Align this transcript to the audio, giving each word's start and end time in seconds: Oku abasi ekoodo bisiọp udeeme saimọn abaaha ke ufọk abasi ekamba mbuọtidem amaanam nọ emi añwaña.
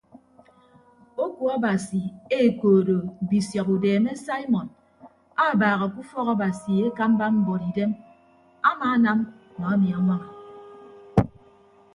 Oku 1.25 1.43
abasi 1.55 2.01
ekoodo 2.41 2.97
bisiọp 3.29 3.67
udeeme 3.75 4.11
saimọn 4.25 4.67
abaaha 5.47 5.85
ke 5.93 5.97
ufọk 6.03 6.27
abasi 6.33 6.71
ekamba 6.87 7.25
mbuọtidem 7.35 7.91
amaanam 8.69 9.19
nọ 9.59 9.65
emi 9.73 9.87
añwaña. 9.97 10.27